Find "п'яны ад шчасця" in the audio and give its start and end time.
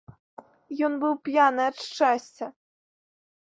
1.29-2.47